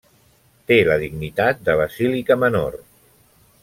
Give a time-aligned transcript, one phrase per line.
[0.71, 2.83] Té la dignitat de basílica menor.